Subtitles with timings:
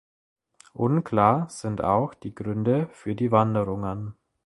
[0.73, 4.15] Unklar sind auch die Gründe für die Wanderungen.